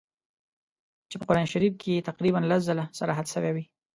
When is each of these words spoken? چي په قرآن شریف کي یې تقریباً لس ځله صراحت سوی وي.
چي 1.09 1.15
په 1.19 1.25
قرآن 1.29 1.47
شریف 1.53 1.73
کي 1.81 1.89
یې 1.95 2.05
تقریباً 2.09 2.39
لس 2.51 2.61
ځله 2.67 2.85
صراحت 2.99 3.25
سوی 3.33 3.51
وي. 3.55 3.65